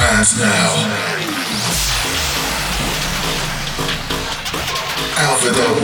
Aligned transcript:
And 0.00 0.26
now, 0.40 1.20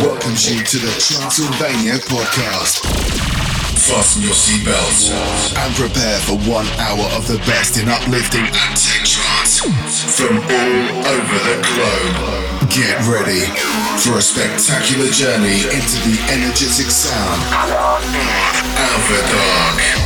welcomes 0.00 0.49
you 0.49 0.65
to 0.65 0.79
the 0.79 0.93
Transylvania 0.96 2.01
podcast. 2.09 2.81
Fasten 3.77 4.23
your 4.23 4.33
seatbelts 4.33 5.13
and 5.57 5.75
prepare 5.77 6.19
for 6.21 6.39
one 6.49 6.67
hour 6.81 7.05
of 7.13 7.29
the 7.29 7.37
best 7.45 7.77
in 7.77 7.89
uplifting 7.91 8.41
and 8.41 8.73
tech 8.73 9.05
trance 9.05 9.61
from 10.17 10.39
all 10.39 11.07
over 11.12 11.39
the 11.45 11.57
globe. 11.69 12.71
Get 12.73 12.96
ready 13.05 13.45
for 14.01 14.17
a 14.17 14.23
spectacular 14.23 15.12
journey 15.12 15.61
into 15.69 15.96
the 16.09 16.17
energetic 16.33 16.91
sound 16.91 17.41
of 17.53 18.01
Alpha 18.80 19.21
Dog. 19.30 20.05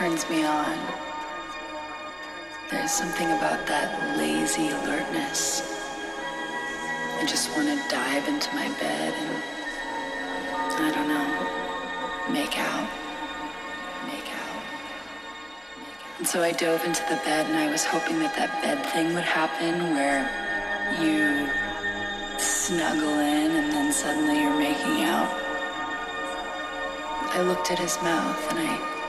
Turns 0.00 0.26
me 0.30 0.42
on. 0.44 0.78
There's 2.70 2.90
something 2.90 3.26
about 3.32 3.66
that 3.66 4.16
lazy 4.16 4.70
alertness. 4.70 5.60
I 7.20 7.26
just 7.26 7.54
want 7.54 7.68
to 7.68 7.76
dive 7.90 8.26
into 8.26 8.48
my 8.54 8.68
bed 8.80 9.12
and 9.12 10.86
I 10.86 10.90
don't 10.96 11.06
know, 11.06 12.32
make 12.32 12.56
out. 12.56 12.88
Make 14.08 14.24
out. 14.24 14.24
Make 14.24 14.28
out. 14.40 14.62
And 16.16 16.26
so 16.26 16.42
I 16.42 16.52
dove 16.52 16.82
into 16.86 17.02
the 17.02 17.16
bed 17.16 17.44
and 17.50 17.58
I 17.58 17.70
was 17.70 17.84
hoping 17.84 18.20
that 18.20 18.34
that 18.36 18.62
bed 18.62 18.80
thing 18.94 19.12
would 19.12 19.28
happen 19.38 19.92
where 19.92 20.24
you 20.96 21.46
snuggle 22.38 23.18
in 23.18 23.50
and 23.50 23.70
then 23.70 23.92
suddenly 23.92 24.40
you're 24.40 24.58
making 24.58 25.04
out. 25.04 25.28
I 27.36 27.42
looked 27.42 27.70
at 27.70 27.78
his 27.78 28.00
mouth 28.00 28.50
and 28.50 28.60
I 28.60 28.99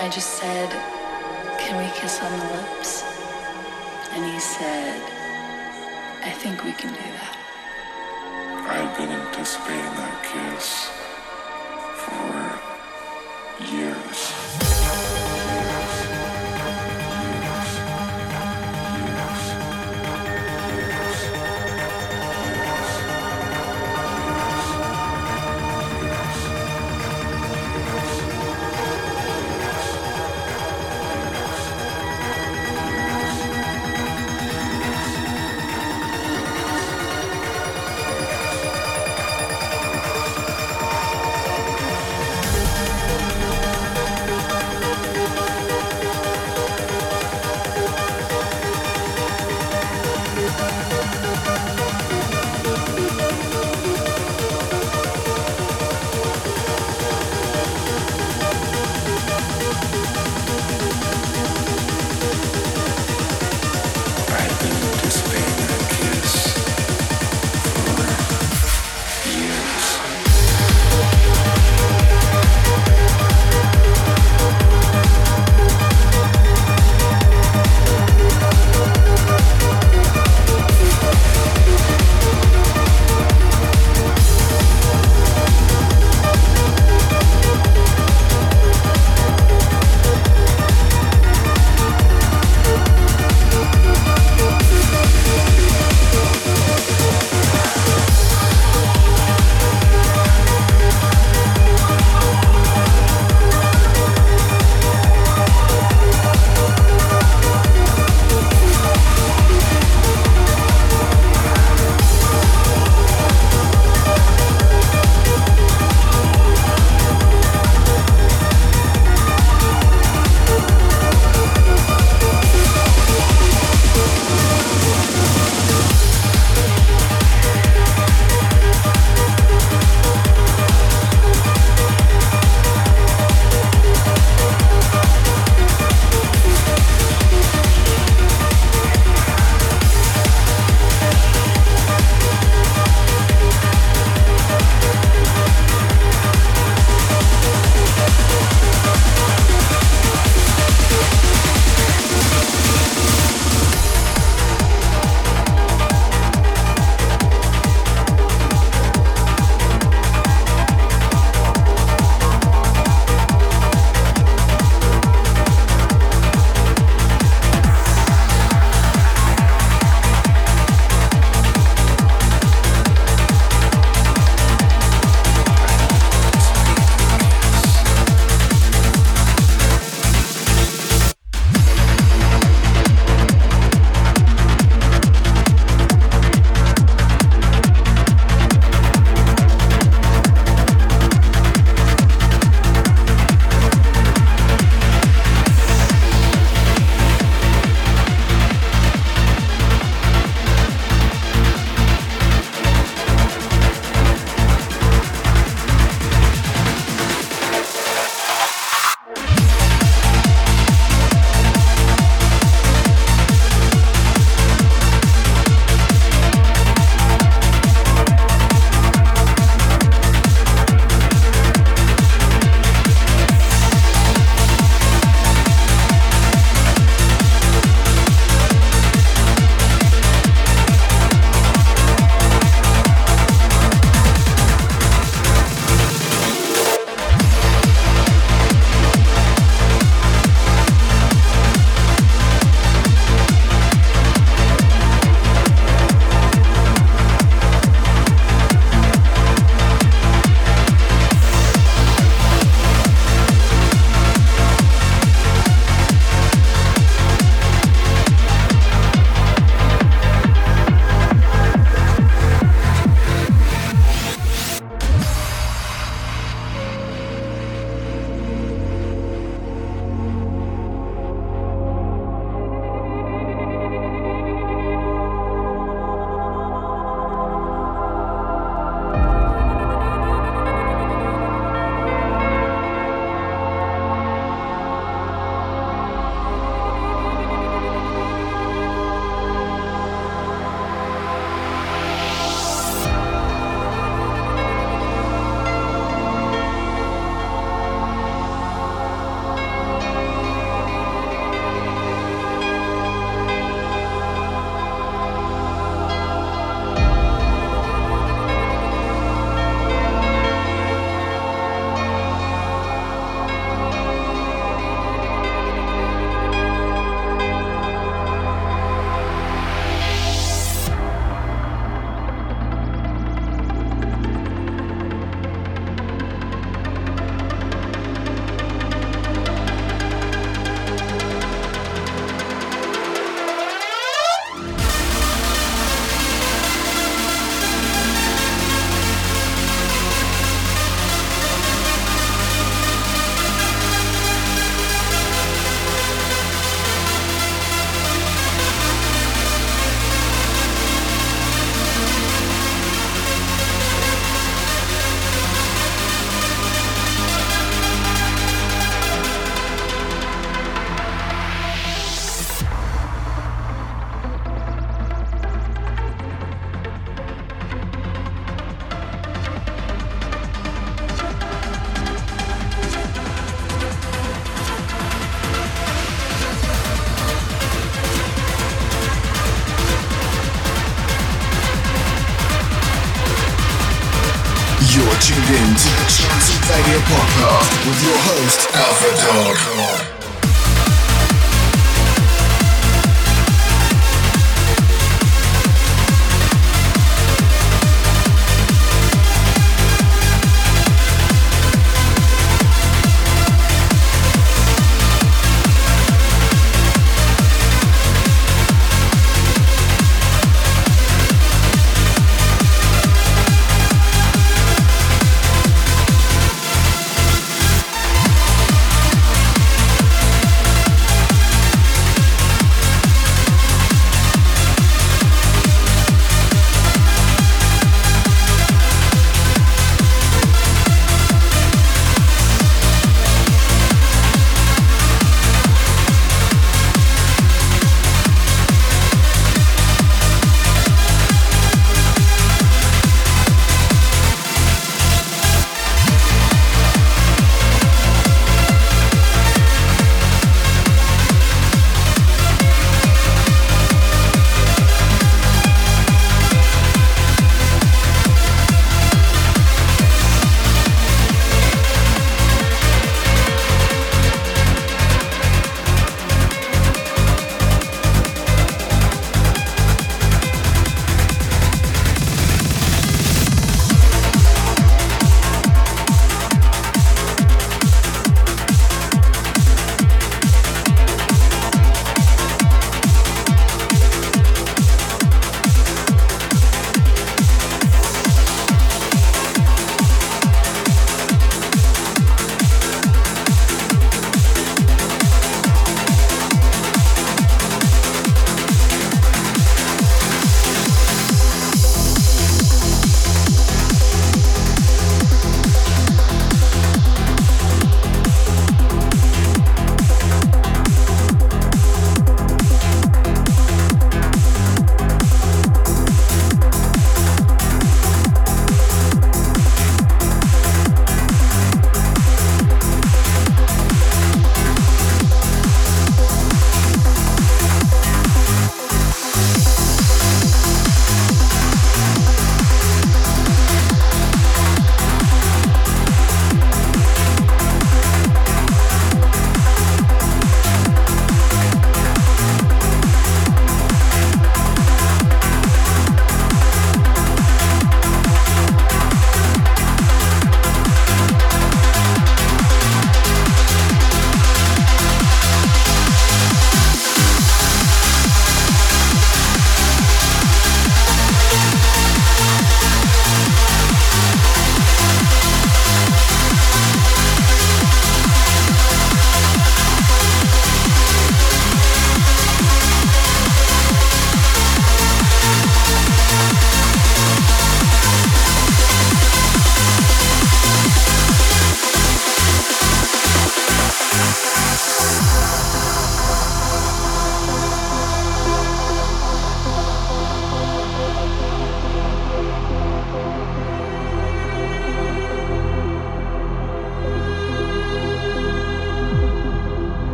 I 0.00 0.08
just 0.08 0.38
said, 0.38 0.70
Can 1.58 1.76
we 1.76 1.90
kiss 1.98 2.22
on 2.22 2.30
the 2.38 2.44
lips? 2.54 3.02
And 4.12 4.24
he 4.24 4.38
said, 4.38 5.02
I 6.22 6.30
think 6.30 6.62
we 6.62 6.72
can 6.72 6.90
do 6.90 7.08
that. 7.18 7.36
I've 8.70 8.96
been 8.96 9.10
anticipating 9.10 9.94
that 9.98 10.22
kiss 10.22 10.88
for 12.04 13.74
years. 13.74 13.87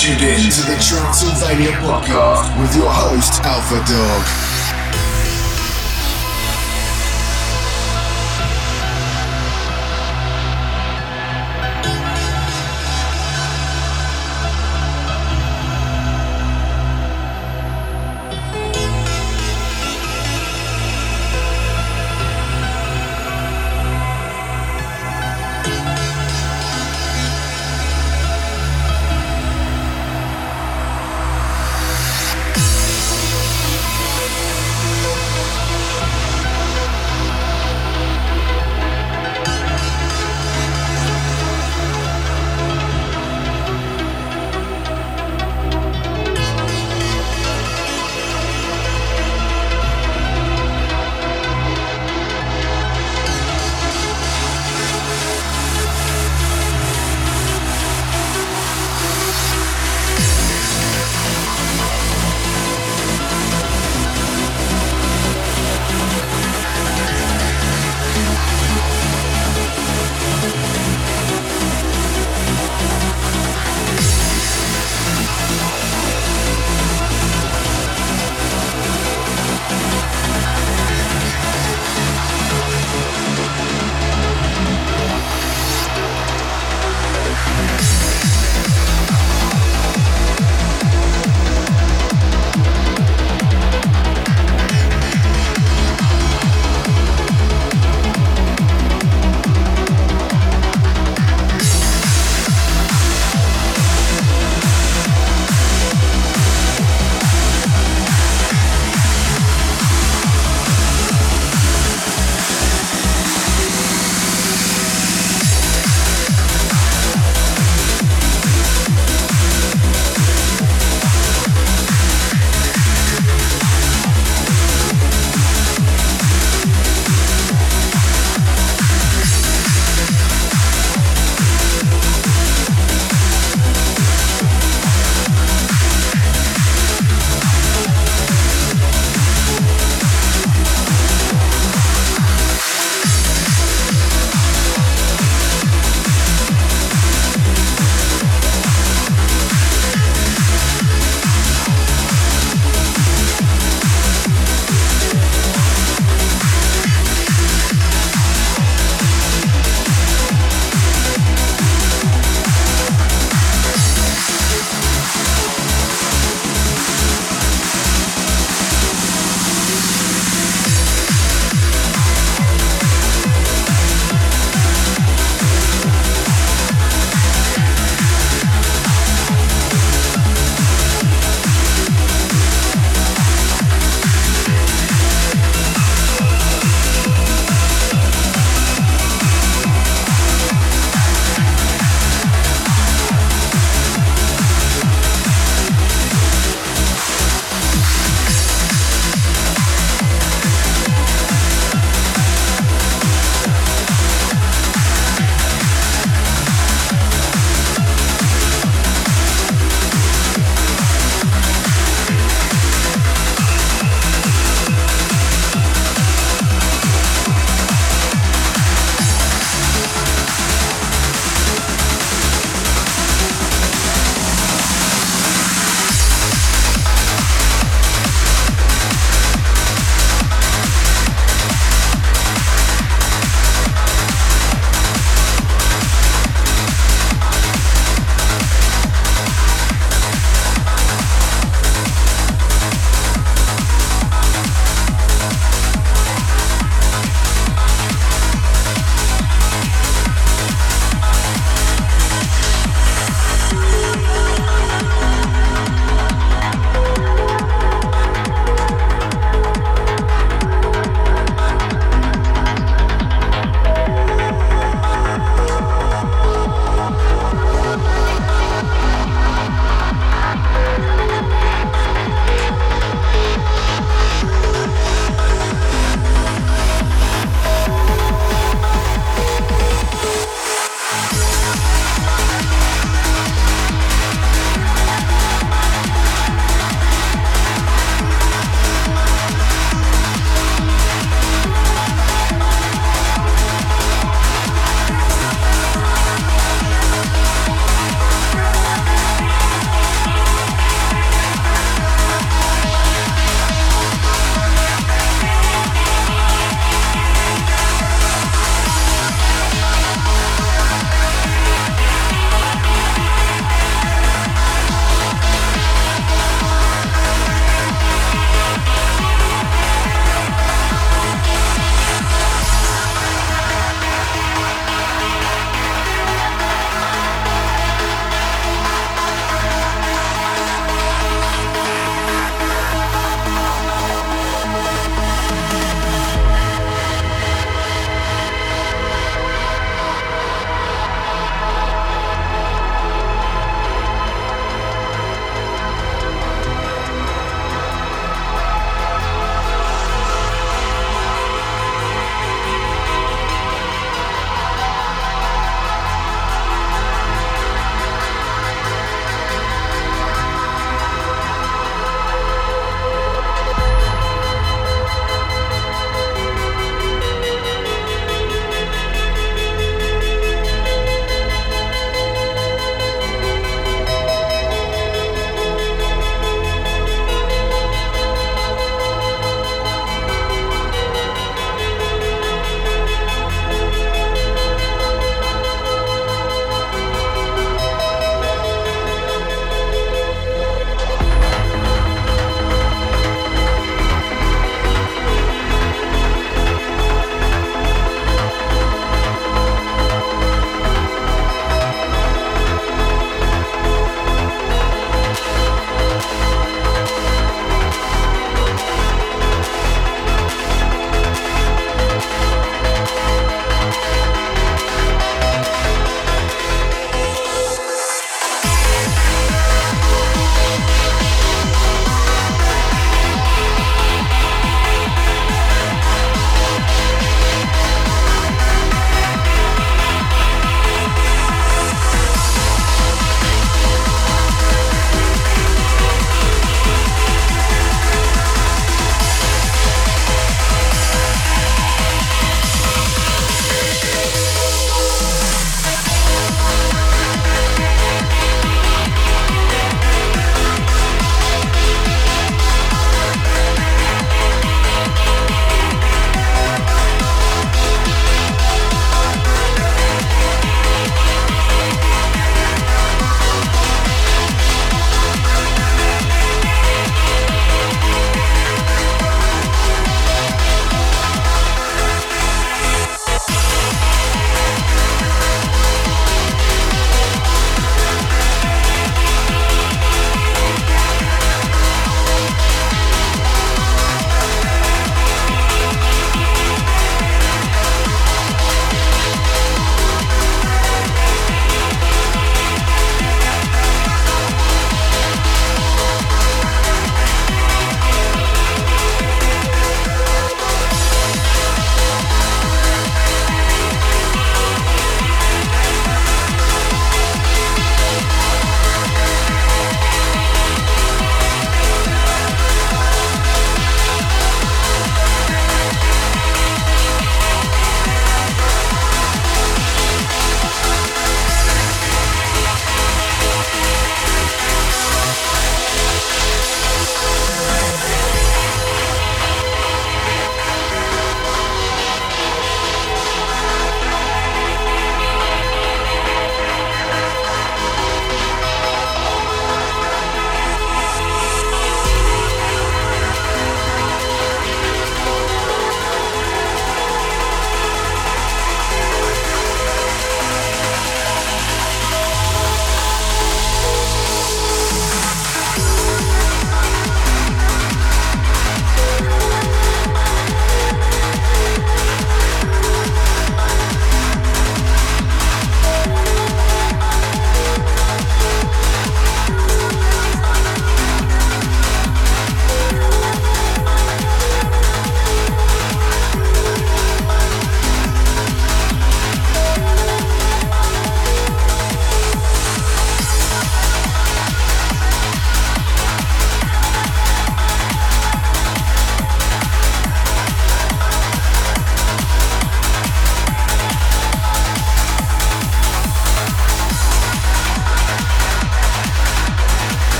Tuned 0.00 0.22
in 0.22 0.50
to 0.50 0.62
the 0.62 0.78
Transylvania 0.80 1.72
Podcast 1.72 2.58
with 2.58 2.74
your 2.74 2.88
host, 2.88 3.42
Alpha 3.44 3.76
Dog. 3.84 4.49